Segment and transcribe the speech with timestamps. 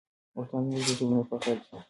[0.37, 1.75] وطن زموږ د زړونو فخر دی.